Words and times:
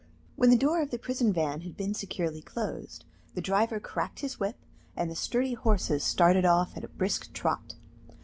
When 0.35 0.49
the 0.49 0.57
door 0.57 0.81
of 0.81 0.89
the 0.89 0.97
prison 0.97 1.31
van 1.31 1.61
had 1.61 1.77
been 1.77 1.93
securely 1.93 2.41
closed, 2.41 3.05
the 3.35 3.39
driver 3.39 3.79
cracked 3.79 4.21
his 4.21 4.39
whip, 4.39 4.55
and 4.97 5.11
the 5.11 5.15
sturdy 5.15 5.53
horses 5.53 6.03
started 6.03 6.43
off 6.43 6.75
at 6.75 6.83
a 6.83 6.87
brisk 6.87 7.31
trot. 7.33 7.75